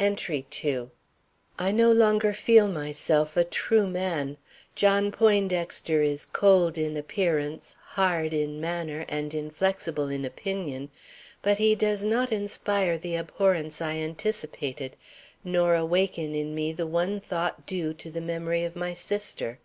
ENTRY 0.00 0.44
II. 0.64 0.88
I 1.60 1.70
no 1.70 1.92
longer 1.92 2.32
feel 2.32 2.66
myself 2.66 3.36
a 3.36 3.44
true 3.44 3.86
man. 3.86 4.36
John 4.74 5.12
Poindexter 5.12 6.02
is 6.02 6.26
cold 6.26 6.76
in 6.76 6.96
appearance, 6.96 7.76
hard 7.90 8.34
in 8.34 8.60
manner, 8.60 9.06
and 9.08 9.32
inflexible 9.32 10.08
in 10.08 10.24
opinion, 10.24 10.90
but 11.40 11.58
he 11.58 11.76
does 11.76 12.02
not 12.02 12.32
inspire 12.32 12.98
the 12.98 13.14
abhorrence 13.16 13.80
I 13.80 13.98
anticipated 13.98 14.96
nor 15.44 15.76
awaken 15.76 16.34
in 16.34 16.52
me 16.52 16.72
the 16.72 16.84
one 16.88 17.20
thought 17.20 17.64
due 17.64 17.94
to 17.94 18.10
the 18.10 18.20
memory 18.20 18.64
of 18.64 18.74
my 18.74 18.92
sister. 18.92 19.60